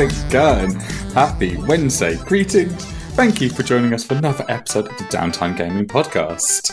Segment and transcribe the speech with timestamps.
[0.00, 0.74] It going?
[1.12, 2.14] Happy Wednesday.
[2.18, 2.84] Greetings.
[3.16, 6.70] Thank you for joining us for another episode of the Downtime Gaming Podcast.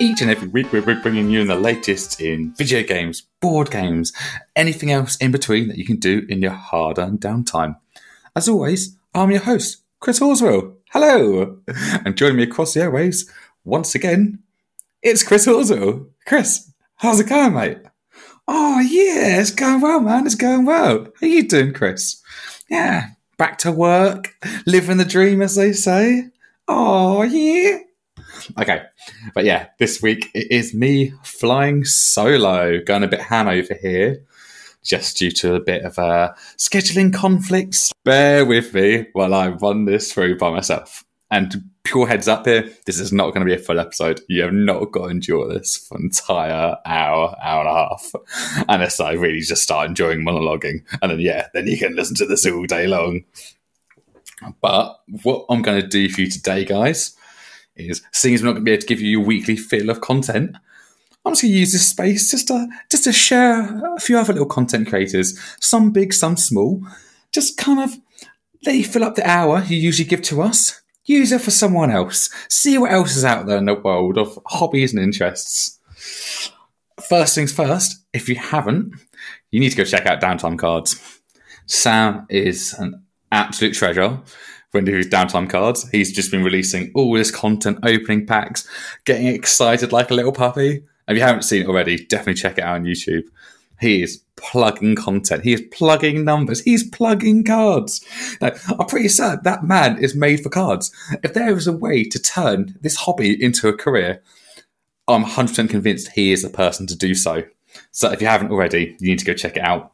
[0.00, 4.14] Each and every week, we're bringing you the latest in video games, board games,
[4.56, 7.76] anything else in between that you can do in your hard earned downtime.
[8.34, 10.74] As always, I'm your host, Chris Horswell.
[10.92, 11.58] Hello!
[12.06, 13.28] And joining me across the airwaves,
[13.64, 14.38] once again,
[15.02, 16.06] it's Chris Horswell.
[16.24, 17.80] Chris, how's it going, mate?
[18.48, 20.24] Oh, yeah, it's going well, man.
[20.24, 21.08] It's going well.
[21.20, 22.20] How you doing, Chris?
[22.72, 26.30] Yeah, back to work, living the dream, as they say.
[26.66, 27.80] Oh, yeah.
[28.58, 28.84] Okay,
[29.34, 34.24] but yeah, this week it is me flying solo, going a bit ham over here,
[34.82, 37.92] just due to a bit of uh, scheduling conflicts.
[38.04, 41.04] Bear with me while I run this through by myself.
[41.30, 44.20] And pure heads up here, this is not going to be a full episode.
[44.28, 48.12] You have not got to endure this for an entire hour, hour and a half,
[48.68, 50.84] unless I really just start enjoying monologuing.
[51.00, 53.24] And then, yeah, then you can listen to this all day long.
[54.60, 57.16] But what I'm going to do for you today, guys,
[57.76, 59.90] is seeing as we're not going to be able to give you your weekly fill
[59.90, 60.56] of content,
[61.24, 63.60] I'm just going to use this space just to just to share
[63.94, 66.82] a few other little content creators, some big, some small,
[67.32, 67.96] just kind of
[68.64, 71.90] let you fill up the hour you usually give to us use it for someone
[71.90, 72.30] else.
[72.48, 75.78] See what else is out there in the world of hobbies and interests.
[77.08, 78.94] First things first, if you haven't,
[79.50, 81.20] you need to go check out Downtime Cards.
[81.66, 84.20] Sam is an absolute treasure
[84.72, 85.88] when he does downtime cards.
[85.90, 88.68] He's just been releasing all this content, opening packs,
[89.04, 90.82] getting excited like a little puppy.
[91.08, 93.24] If you haven't seen it already, definitely check it out on YouTube.
[93.82, 95.42] He is plugging content.
[95.42, 96.60] He is plugging numbers.
[96.60, 98.04] He's plugging cards.
[98.40, 100.92] Now, I'm pretty certain that man is made for cards.
[101.22, 104.22] If there is a way to turn this hobby into a career,
[105.08, 107.42] I'm 100% convinced he is the person to do so.
[107.90, 109.92] So if you haven't already, you need to go check it out.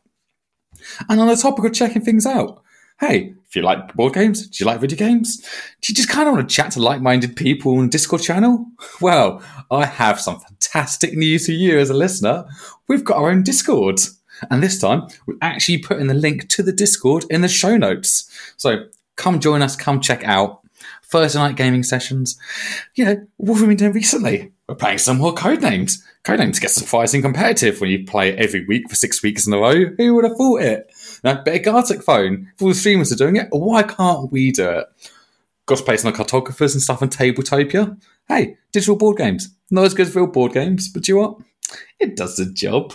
[1.09, 2.63] And on the topic of checking things out,
[3.01, 5.39] hey, if you like board games, do you like video games?
[5.81, 8.67] Do you just kind of want to chat to like minded people on Discord channel?
[9.01, 12.47] Well, I have some fantastic news for you as a listener.
[12.89, 14.01] We've got our own Discord.
[14.51, 18.31] And this time, we're actually putting the link to the Discord in the show notes.
[18.57, 20.61] So come join us, come check out
[21.05, 22.39] Thursday night gaming sessions.
[22.95, 24.53] You know, what have we been doing recently?
[24.69, 26.03] We're playing some more Codenames.
[26.25, 29.87] Codenames gets surprising competitive when you play every week for six weeks in a row.
[29.97, 30.88] Who would have thought it?
[31.25, 32.51] Now, better Gartic phone.
[32.55, 34.87] If all the streamers are doing it, why can't we do it?
[35.67, 38.01] Got to play some cartographers and stuff in Tabletopia.
[38.27, 39.55] Hey, digital board games.
[39.71, 41.39] Not as good as real board games, but you know what?
[41.99, 42.95] It does the job.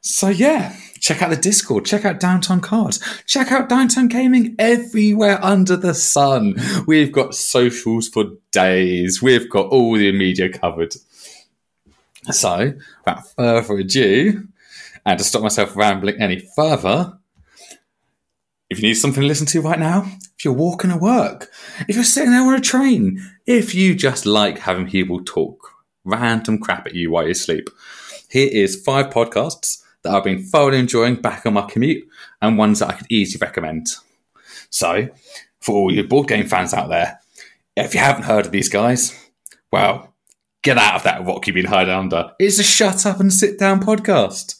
[0.00, 5.38] So yeah, check out the Discord, check out Downtime Cards, check out Downtime Gaming everywhere
[5.44, 6.56] under the sun.
[6.86, 9.22] We've got socials for days.
[9.22, 10.94] We've got all the media covered.
[12.30, 12.72] So,
[13.04, 14.48] without further ado,
[15.04, 17.18] and to stop myself rambling any further,
[18.70, 20.04] if you need something to listen to right now,
[20.38, 21.50] if you're walking to work,
[21.88, 25.70] if you're sitting there on a train, if you just like having people talk
[26.04, 27.68] random crap at you while you sleep,
[28.30, 32.08] here is five podcasts that I've been thoroughly enjoying back on my commute
[32.40, 33.88] and ones that I could easily recommend.
[34.70, 35.08] So,
[35.60, 37.20] for all you board game fans out there,
[37.76, 39.18] if you haven't heard of these guys,
[39.70, 40.14] well,
[40.62, 42.32] get out of that rock you've been hiding under.
[42.38, 44.58] It's a shut up and sit down podcast.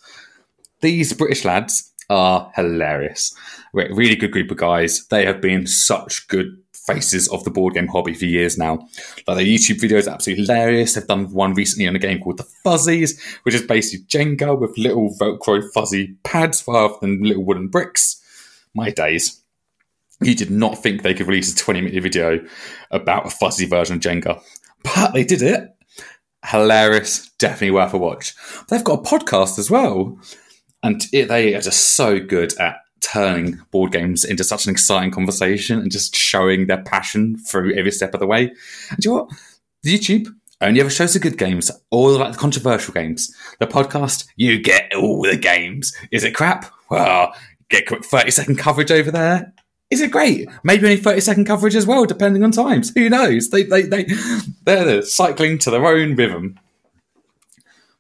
[0.83, 3.35] These British lads are hilarious.
[3.73, 5.07] We're a really good group of guys.
[5.07, 8.89] They have been such good faces of the board game hobby for years now.
[9.29, 10.95] Like their YouTube videos are absolutely hilarious.
[10.95, 14.77] They've done one recently on a game called The Fuzzies, which is basically Jenga with
[14.77, 18.21] little Velcro fuzzy pads rather than little wooden bricks.
[18.75, 19.41] My days.
[20.21, 22.45] You did not think they could release a 20 minute video
[22.91, 24.43] about a fuzzy version of Jenga,
[24.83, 25.69] but they did it.
[26.45, 28.35] Hilarious, definitely worth a watch.
[28.69, 30.19] They've got a podcast as well
[30.83, 35.11] and it, they are just so good at turning board games into such an exciting
[35.11, 38.53] conversation and just showing their passion through every step of the way.
[38.91, 39.33] And you know what?
[39.85, 40.29] YouTube
[40.61, 43.35] only ever shows the good games, all like the controversial games.
[43.59, 45.93] The podcast, you get all the games.
[46.11, 46.73] Is it crap?
[46.89, 47.35] Well,
[47.69, 49.53] get quick 30 second coverage over there.
[49.91, 50.49] Is it great?
[50.63, 52.93] Maybe only 30 second coverage as well, depending on times.
[52.95, 53.51] Who knows?
[53.51, 54.07] They, they, they,
[54.65, 56.59] they're cycling to their own rhythm.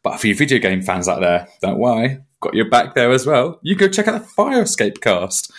[0.02, 3.24] But for you video game fans out there, don't worry got your back there as
[3.24, 3.58] well.
[3.62, 5.50] You go check out the Fire Escape cast.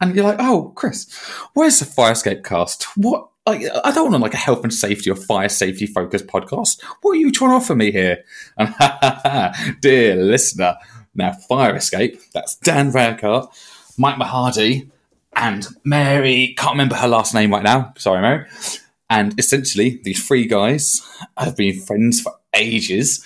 [0.00, 1.08] And you're like, oh, Chris,
[1.54, 2.84] where's the Fire Escape cast?
[2.96, 3.28] What?
[3.44, 6.80] I, I don't want like a health and safety or fire safety focused podcast.
[7.02, 8.24] What are you trying to offer me here?
[8.56, 8.72] And
[9.80, 10.76] dear listener,
[11.14, 13.48] now Fire Escape, that's Dan Ryckert,
[13.98, 14.90] Mike Mahardy,
[15.34, 17.92] and Mary, can't remember her last name right now.
[17.96, 18.46] Sorry, Mary.
[19.12, 21.02] And essentially, these three guys
[21.36, 23.22] have been friends for ages.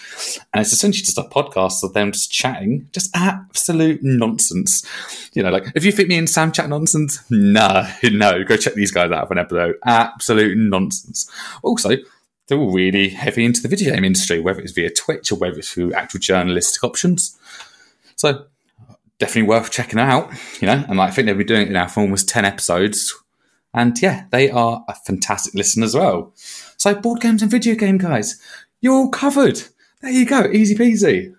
[0.52, 4.84] And it's essentially just a podcast of them just chatting, just absolute nonsense.
[5.32, 8.74] You know, like if you think me and Sam chat nonsense, no, no, go check
[8.74, 9.76] these guys out for an episode.
[9.84, 11.30] Absolute nonsense.
[11.62, 11.90] Also,
[12.48, 15.60] they're all really heavy into the video game industry, whether it's via Twitch or whether
[15.60, 17.38] it's through actual journalistic options.
[18.16, 18.46] So
[19.20, 21.86] definitely worth checking out, you know, and like, I think they've been doing it now
[21.86, 23.14] for almost 10 episodes.
[23.76, 26.32] And yeah, they are a fantastic listen as well.
[26.78, 28.40] So board games and video game guys,
[28.80, 29.62] you're all covered.
[30.00, 31.34] There you go, easy peasy.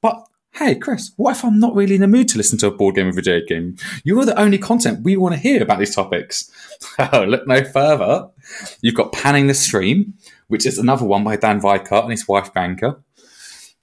[0.00, 2.70] But hey, Chris, what if I'm not really in the mood to listen to a
[2.70, 3.76] board game or video game?
[4.04, 6.50] You're the only content we want to hear about these topics.
[7.12, 8.28] Oh, look no further.
[8.82, 10.14] You've got Panning the Stream,
[10.48, 12.96] which is another one by Dan Ryckert and his wife Bianca.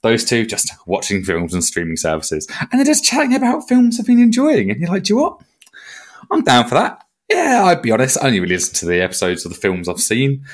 [0.02, 2.48] Those two just watching films and streaming services.
[2.60, 4.70] And they're just chatting about films they've been enjoying.
[4.70, 5.42] And you're like, do you know what?
[6.30, 7.04] I'm down for that.
[7.32, 10.00] Yeah, I'd be honest, I only really listen to the episodes of the films I've
[10.00, 10.46] seen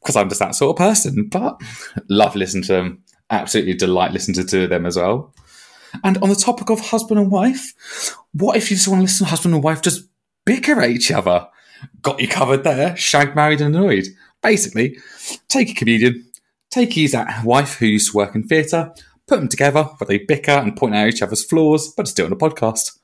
[0.00, 1.28] because I'm just that sort of person.
[1.28, 1.60] But
[2.08, 3.04] love listening to them.
[3.30, 5.34] Absolutely delight listening to two of them as well.
[6.04, 9.26] And on the topic of husband and wife, what if you just want to listen
[9.26, 10.08] to husband and wife just
[10.44, 11.48] bicker at each other?
[12.02, 12.96] Got you covered there.
[12.96, 14.06] Shag, married, and annoyed.
[14.42, 14.98] Basically,
[15.48, 16.26] take a comedian,
[16.70, 18.92] take his uh, wife who used to work in theatre,
[19.26, 22.32] put them together where they bicker and point out each other's flaws, but still on
[22.32, 22.98] a podcast.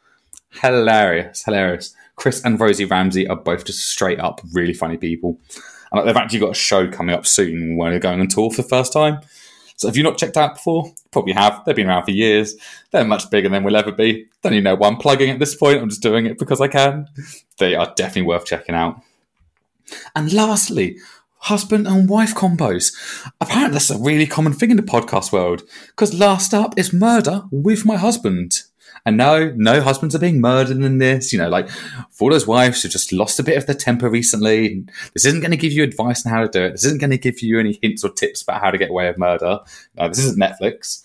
[0.61, 1.95] Hilarious, hilarious.
[2.17, 5.39] Chris and Rosie Ramsey are both just straight up really funny people.
[5.93, 8.63] And they've actually got a show coming up soon when they're going on tour for
[8.63, 9.21] the first time.
[9.77, 11.63] So if you've not checked out before, probably have.
[11.65, 12.57] They've been around for years.
[12.91, 14.27] They're much bigger than we'll ever be.
[14.43, 15.81] Don't even know why I'm plugging at this point.
[15.81, 17.09] I'm just doing it because I can.
[17.59, 19.03] They are definitely worth checking out.
[20.15, 20.97] And lastly,
[21.41, 22.93] husband and wife combos.
[23.41, 25.63] Apparently, that's a really common thing in the podcast world.
[25.89, 28.63] Because last up is murder with my husband.
[29.07, 31.33] And no, no husbands are being murdered in this.
[31.33, 31.71] You know, like
[32.11, 34.85] for those wives who just lost a bit of their temper recently.
[35.15, 36.73] This isn't going to give you advice on how to do it.
[36.73, 39.07] This isn't going to give you any hints or tips about how to get away
[39.07, 39.61] with murder.
[39.97, 41.05] No, this isn't Netflix.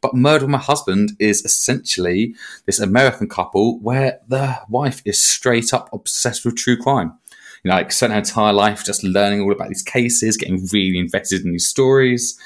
[0.00, 2.34] But Murder with My Husband is essentially
[2.66, 7.16] this American couple where the wife is straight up obsessed with true crime.
[7.64, 10.98] You know, like spent her entire life just learning all about these cases, getting really
[10.98, 12.38] invested in these stories.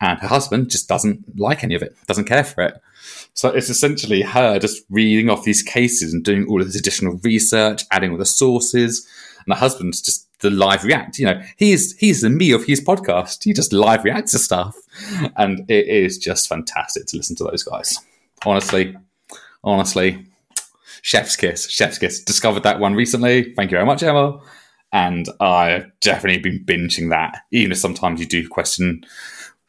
[0.00, 2.80] And her husband just doesn't like any of it, doesn't care for it.
[3.34, 7.18] So it's essentially her just reading off these cases and doing all of this additional
[7.22, 9.06] research, adding all the sources.
[9.44, 11.18] And the husband's just the live react.
[11.18, 13.44] You know, he's he's the me of his podcast.
[13.44, 14.76] He just live reacts to stuff,
[15.36, 17.98] and it is just fantastic to listen to those guys.
[18.44, 18.96] Honestly,
[19.64, 20.26] honestly,
[21.00, 22.22] chef's kiss, chef's kiss.
[22.22, 23.54] Discovered that one recently.
[23.54, 24.40] Thank you very much, Emma.
[24.92, 27.38] And I've definitely been binging that.
[27.50, 29.04] Even if sometimes you do question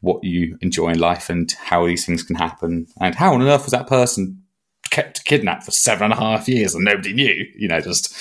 [0.03, 3.63] what you enjoy in life and how these things can happen, and how on earth
[3.63, 4.43] was that person
[4.89, 7.47] kept kidnapped for seven and a half years and nobody knew?
[7.57, 8.15] You know, just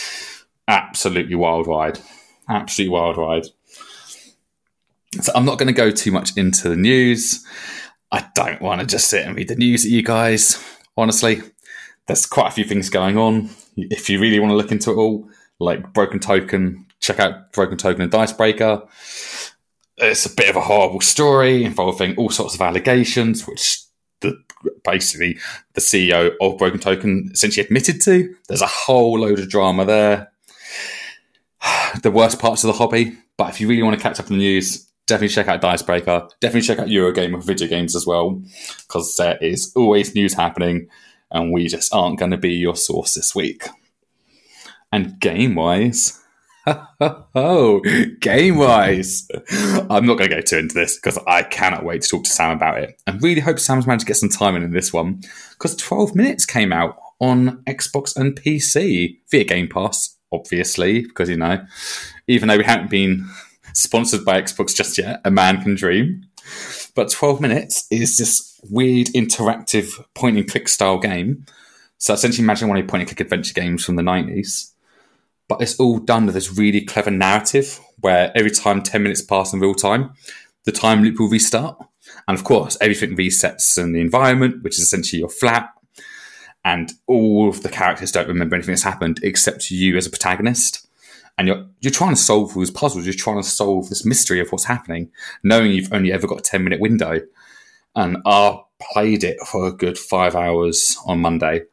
[0.69, 1.67] absolutely wild
[2.49, 3.47] absolutely wild.
[5.21, 7.45] So I'm not going to go too much into the news.
[8.13, 10.65] I don't want to just sit and read the news at you guys.
[10.97, 11.43] Honestly,
[12.07, 13.51] there's quite a few things going on.
[13.77, 17.77] If you really want to look into it all, like Broken Token, check out Broken
[17.77, 18.83] Token and Dicebreaker
[19.99, 23.79] it's a bit of a horrible story involving all sorts of allegations, which
[24.21, 24.43] the,
[24.85, 25.39] basically
[25.75, 28.35] the CEO of Broken Token essentially admitted to.
[28.49, 30.33] There's a whole load of drama there.
[32.03, 34.39] the worst parts of the hobby, but if you really want to catch up on
[34.39, 36.29] the news, definitely check out Dicebreaker.
[36.41, 38.43] Definitely check out Eurogamer for video games as well,
[38.87, 40.89] because there is always news happening,
[41.31, 43.67] and we just aren't going to be your source this week.
[44.91, 46.22] And game wise,
[47.35, 47.81] oh,
[48.21, 49.27] game wise.
[49.91, 52.31] I'm not going to go too into this because I cannot wait to talk to
[52.31, 53.01] Sam about it.
[53.07, 56.15] And really hope Sam's managed to get some time in, in this one because 12
[56.15, 61.65] minutes came out on Xbox and PC via Game Pass, obviously, because, you know,
[62.29, 63.29] even though we haven't been
[63.75, 66.27] sponsored by Xbox just yet, a man can dream.
[66.95, 71.47] But 12 minutes is this weird interactive point and click style game.
[71.99, 74.72] So essentially, imagine one of your point and click adventure games from the 90s
[75.53, 79.53] but it's all done with this really clever narrative where every time 10 minutes pass
[79.53, 80.15] in real time,
[80.65, 81.77] the time loop will restart.
[82.27, 85.69] And of course, everything resets in the environment, which is essentially your flat.
[86.65, 90.89] And all of the characters don't remember anything that's happened except you as a protagonist.
[91.37, 93.05] And you're, you're trying to solve those puzzles.
[93.05, 95.11] You're trying to solve this mystery of what's happening,
[95.45, 97.21] knowing you've only ever got a 10 minute window.
[97.95, 98.59] And I
[98.95, 101.65] played it for a good five hours on Monday.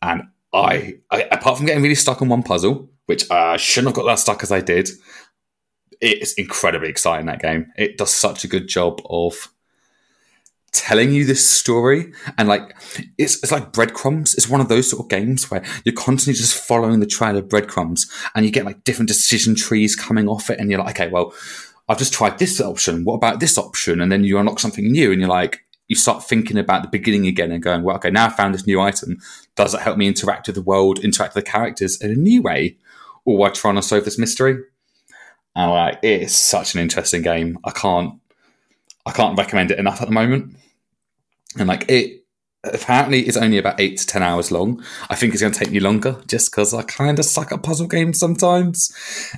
[0.00, 3.96] And I, I, apart from getting really stuck on one puzzle, which I shouldn't have
[3.96, 4.88] got that stuck as I did,
[6.00, 7.72] it's incredibly exciting that game.
[7.76, 9.48] It does such a good job of
[10.72, 12.76] telling you this story and like
[13.18, 16.54] it's it's like breadcrumbs it's one of those sort of games where you're constantly just
[16.54, 20.60] following the trail of breadcrumbs and you get like different decision trees coming off it
[20.60, 21.34] and you're like okay well
[21.90, 23.04] I've just tried this option.
[23.04, 24.00] What about this option?
[24.00, 27.26] And then you unlock something new and you're like, you start thinking about the beginning
[27.26, 29.18] again and going, well, okay, now I found this new item.
[29.56, 32.42] Does it help me interact with the world, interact with the characters in a new
[32.42, 32.76] way?
[33.24, 34.58] Or while trying to solve this mystery?
[35.54, 37.58] And like, it is such an interesting game.
[37.64, 38.14] I can't,
[39.04, 40.56] I can't recommend it enough at the moment.
[41.58, 42.24] And like, it
[42.62, 44.82] apparently is only about eight to ten hours long.
[45.08, 47.62] I think it's going to take me longer just because I kind of suck at
[47.62, 48.94] puzzle games sometimes.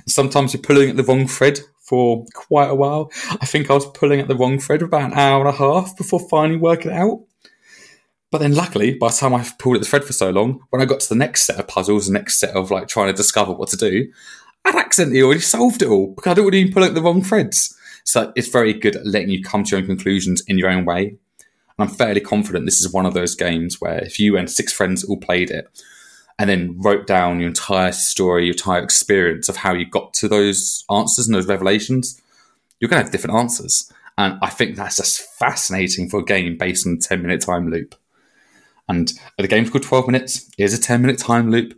[0.07, 3.11] Sometimes you're pulling at the wrong thread for quite a while.
[3.29, 5.57] I think I was pulling at the wrong thread for about an hour and a
[5.57, 7.23] half before finally working it out.
[8.33, 10.81] But then luckily, by the time I've pulled at the thread for so long, when
[10.81, 13.13] I got to the next set of puzzles, the next set of like trying to
[13.13, 14.11] discover what to do,
[14.65, 17.77] I'd accidentally already solved it all because I'd already pulling at the wrong threads.
[18.05, 20.83] So it's very good at letting you come to your own conclusions in your own
[20.83, 21.09] way.
[21.09, 21.17] And
[21.77, 25.03] I'm fairly confident this is one of those games where if you and six friends
[25.03, 25.69] all played it,
[26.39, 30.27] and then wrote down your entire story, your entire experience of how you got to
[30.27, 32.19] those answers and those revelations,
[32.79, 33.93] you're going to have different answers.
[34.17, 37.69] And I think that's just fascinating for a game based on a 10 minute time
[37.69, 37.93] loop.
[38.87, 40.49] And the game's called 12 minutes.
[40.57, 41.77] It is a 10 minute time loop.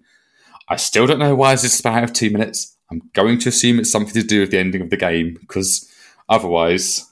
[0.68, 2.76] I still don't know why it's a span of two minutes.
[2.90, 5.92] I'm going to assume it's something to do with the ending of the game because
[6.30, 7.12] otherwise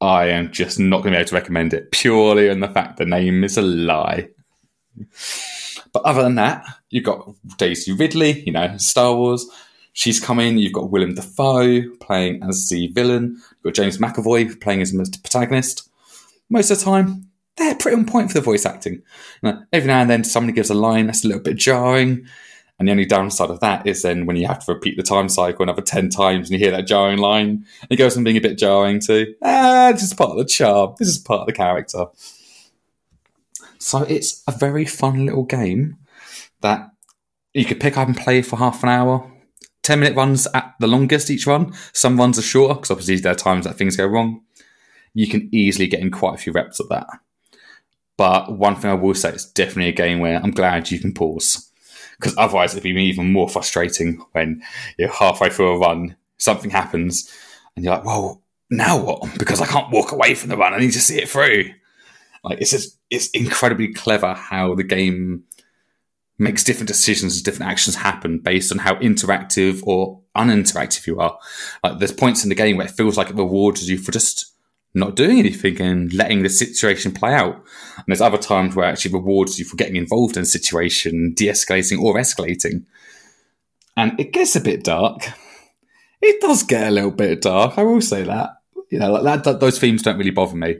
[0.00, 2.96] I am just not going to be able to recommend it purely on the fact
[2.96, 4.28] the name is a lie.
[5.92, 9.46] But other than that, you've got Daisy Ridley, you know, Star Wars.
[9.92, 10.56] She's coming.
[10.56, 13.36] You've got Willem Dafoe playing as the villain.
[13.50, 15.88] You've got James McAvoy playing as the protagonist.
[16.48, 17.29] Most of the time,
[17.60, 19.02] they're pretty on point for the voice acting.
[19.72, 22.26] Every now and then, somebody gives a line that's a little bit jarring.
[22.78, 25.28] And the only downside of that is then when you have to repeat the time
[25.28, 28.40] cycle another 10 times and you hear that jarring line, it goes from being a
[28.40, 30.94] bit jarring to, ah, this is part of the charm.
[30.98, 32.06] This is part of the character.
[33.78, 35.98] So it's a very fun little game
[36.62, 36.90] that
[37.52, 39.30] you could pick up and play for half an hour.
[39.82, 41.74] 10 minute runs at the longest each run.
[41.92, 44.40] Some runs are shorter because obviously there are times that things go wrong.
[45.12, 47.08] You can easily get in quite a few reps of that.
[48.20, 51.14] But one thing I will say, it's definitely a game where I'm glad you can
[51.14, 51.70] pause.
[52.18, 54.62] Because otherwise, it'd be even more frustrating when
[54.98, 57.34] you're halfway through a run, something happens,
[57.74, 59.38] and you're like, well, now what?
[59.38, 60.74] Because I can't walk away from the run.
[60.74, 61.70] I need to see it through.
[62.44, 65.44] Like it's just it's incredibly clever how the game
[66.38, 71.38] makes different decisions as different actions happen based on how interactive or uninteractive you are.
[71.82, 74.52] Like there's points in the game where it feels like it rewards you for just
[74.94, 77.54] not doing anything and letting the situation play out.
[77.96, 81.32] And there's other times where it actually rewards you for getting involved in a situation,
[81.34, 82.84] de-escalating or escalating.
[83.96, 85.28] And it gets a bit dark.
[86.20, 87.78] It does get a little bit dark.
[87.78, 88.50] I will say that.
[88.90, 90.78] You know, like that, those themes don't really bother me.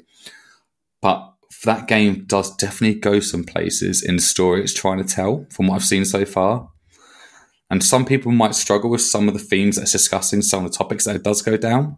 [1.00, 1.32] But
[1.64, 5.68] that game does definitely go some places in the story it's trying to tell, from
[5.68, 6.70] what I've seen so far.
[7.70, 10.72] And some people might struggle with some of the themes that it's discussing, some of
[10.72, 11.96] the topics that it does go down.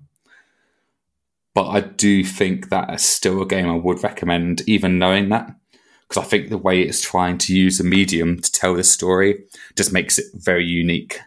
[1.55, 5.55] But I do think that is still a game I would recommend, even knowing that.
[6.09, 9.45] Because I think the way it's trying to use the medium to tell this story
[9.77, 11.19] just makes it very unique.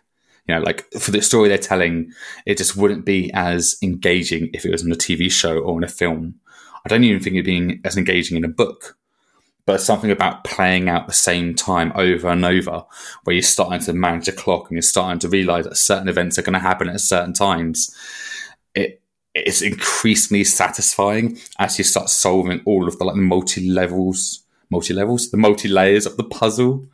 [0.48, 2.12] You know, like for the story they're telling,
[2.46, 5.84] it just wouldn't be as engaging if it was in a TV show or in
[5.84, 6.36] a film.
[6.86, 8.96] I don't even think it being as engaging in a book,
[9.66, 12.86] but something about playing out the same time over and over,
[13.24, 16.38] where you're starting to manage a clock and you're starting to realize that certain events
[16.38, 17.96] are going to happen at certain times.
[18.76, 19.02] It
[19.36, 25.30] it's increasingly satisfying as you start solving all of the like multi levels, multi levels,
[25.32, 26.88] the multi layers of the puzzle.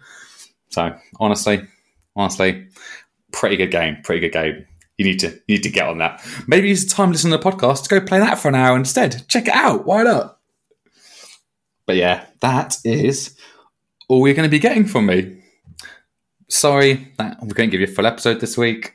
[0.69, 1.67] So honestly,
[2.15, 2.67] honestly,
[3.31, 4.65] pretty good game, pretty good game
[5.01, 6.23] you need to you need to get on that.
[6.47, 8.55] Maybe use the time to listen to the podcast to go play that for an
[8.55, 9.27] hour instead.
[9.27, 9.83] Check it out.
[9.85, 10.37] Why not?
[11.87, 13.35] But yeah, that is
[14.07, 15.41] all we're going to be getting from me.
[16.49, 18.93] Sorry that going to give you a full episode this week.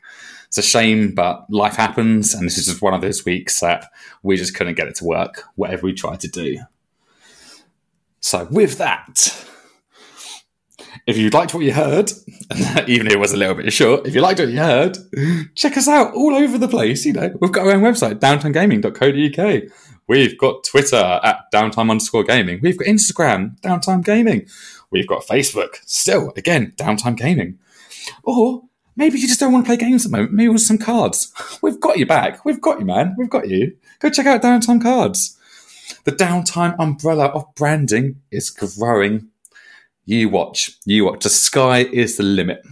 [0.49, 3.91] It's a shame, but life happens, and this is just one of those weeks that
[4.23, 6.59] we just couldn't get it to work, whatever we tried to do.
[8.21, 9.47] So, with that,
[11.07, 12.11] if you liked what you heard,
[12.87, 14.99] even if it was a little bit short, if you liked what you heard,
[15.55, 17.05] check us out all over the place.
[17.05, 19.63] You know, we've got our own website, downtimegaming.co.uk.
[20.09, 22.61] We've got Twitter at downtime underscore gaming.
[22.63, 24.47] We've got Instagram, downtime gaming.
[24.91, 27.59] We've got Facebook, still, again, downtime gaming.
[28.23, 28.63] Or
[28.97, 30.35] maybe you just don't want to play games at the moment.
[30.35, 31.33] Maybe with some cards.
[31.63, 32.45] We've got you back.
[32.45, 33.15] We've got you, man.
[33.17, 33.77] We've got you.
[34.01, 35.39] Go check out Downtime Cards.
[36.05, 39.29] The downtime umbrella of branding is growing
[40.05, 40.71] you watch.
[40.85, 41.25] You watch.
[41.25, 42.65] The sky is the limit.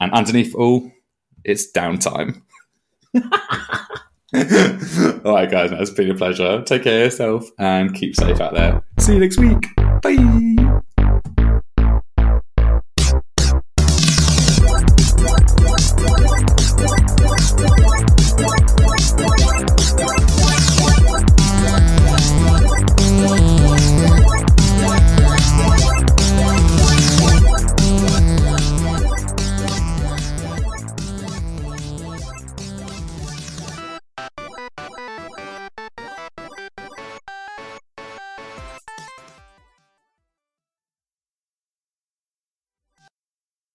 [0.00, 0.90] And underneath all,
[1.44, 2.42] it's downtime.
[3.14, 3.22] all
[5.34, 6.62] right, guys, it's been a pleasure.
[6.62, 8.82] Take care of yourself and keep safe out there.
[8.98, 9.66] See you next week.
[10.02, 10.65] Bye.